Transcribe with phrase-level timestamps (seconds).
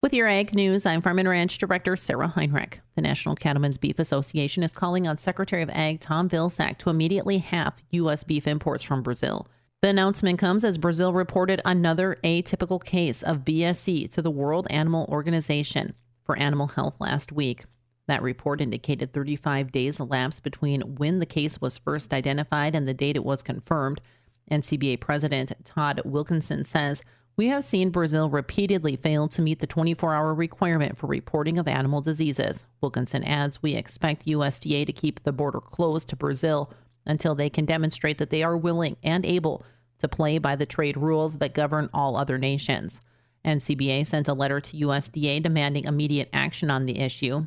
[0.00, 2.80] With your ag news, I'm Farm and Ranch Director Sarah Heinrich.
[2.94, 7.38] The National Cattlemen's Beef Association is calling on Secretary of Ag Tom Vilsack to immediately
[7.38, 8.22] halve U.S.
[8.22, 9.48] beef imports from Brazil.
[9.82, 15.04] The announcement comes as Brazil reported another atypical case of BSE to the World Animal
[15.08, 17.64] Organization for Animal Health last week.
[18.06, 22.94] That report indicated 35 days elapsed between when the case was first identified and the
[22.94, 24.00] date it was confirmed.
[24.48, 27.02] NCBA President Todd Wilkinson says
[27.38, 31.68] we have seen Brazil repeatedly fail to meet the 24 hour requirement for reporting of
[31.68, 32.66] animal diseases.
[32.80, 36.72] Wilkinson adds We expect USDA to keep the border closed to Brazil
[37.06, 39.64] until they can demonstrate that they are willing and able
[40.00, 43.00] to play by the trade rules that govern all other nations.
[43.44, 47.46] NCBA sent a letter to USDA demanding immediate action on the issue.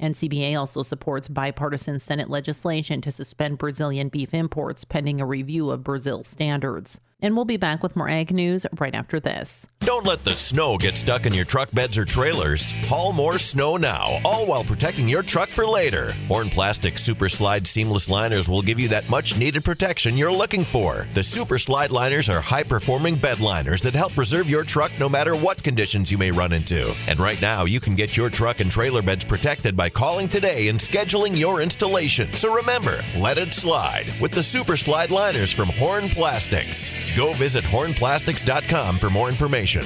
[0.00, 5.84] NCBA also supports bipartisan Senate legislation to suspend Brazilian beef imports pending a review of
[5.84, 7.00] Brazil's standards.
[7.20, 9.66] And we'll be back with more ag news right after this.
[9.90, 12.72] Don't let the snow get stuck in your truck beds or trailers.
[12.84, 16.12] Haul more snow now, all while protecting your truck for later.
[16.28, 20.62] Horn Plastic Super Slide Seamless Liners will give you that much needed protection you're looking
[20.62, 21.08] for.
[21.14, 25.08] The Super Slide Liners are high performing bed liners that help preserve your truck no
[25.08, 26.94] matter what conditions you may run into.
[27.08, 30.68] And right now, you can get your truck and trailer beds protected by calling today
[30.68, 32.32] and scheduling your installation.
[32.34, 36.92] So remember, let it slide with the Super Slide Liners from Horn Plastics.
[37.16, 39.79] Go visit hornplastics.com for more information.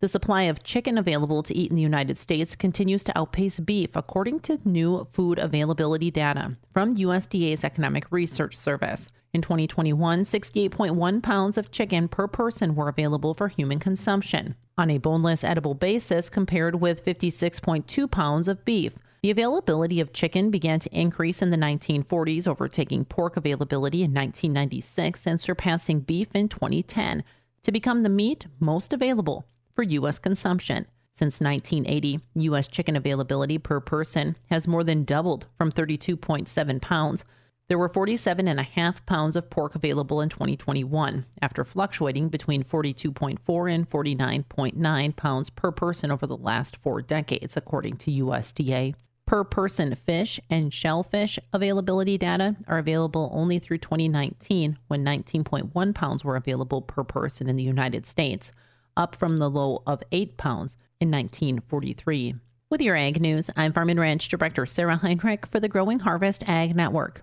[0.00, 3.94] The supply of chicken available to eat in the United States continues to outpace beef,
[3.94, 9.10] according to new food availability data from USDA's Economic Research Service.
[9.34, 14.96] In 2021, 68.1 pounds of chicken per person were available for human consumption on a
[14.96, 18.94] boneless edible basis, compared with 56.2 pounds of beef.
[19.22, 25.26] The availability of chicken began to increase in the 1940s, overtaking pork availability in 1996
[25.26, 27.22] and surpassing beef in 2010
[27.62, 30.18] to become the meat most available for U.S.
[30.18, 30.86] consumption.
[31.14, 32.68] Since 1980, U.S.
[32.68, 37.24] chicken availability per person has more than doubled from 32.7 pounds.
[37.68, 45.16] There were 47.5 pounds of pork available in 2021, after fluctuating between 42.4 and 49.9
[45.16, 48.94] pounds per person over the last four decades, according to USDA
[49.30, 56.24] per person fish and shellfish availability data are available only through 2019 when 19.1 pounds
[56.24, 58.50] were available per person in the United States,
[58.96, 62.34] up from the low of 8 pounds in 1943.
[62.70, 66.42] With your ag news, I'm Farm and Ranch Director Sarah Heinrich for the Growing Harvest
[66.48, 67.22] Ag Network.